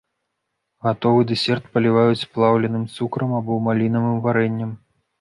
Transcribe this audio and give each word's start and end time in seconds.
Гатовы 0.87 1.21
дэсерт 1.33 1.69
паліваюць 1.77 2.29
плаўленым 2.39 2.91
цукрам 2.97 3.39
або 3.41 3.63
малінавым 3.71 4.21
варэннем. 4.29 4.79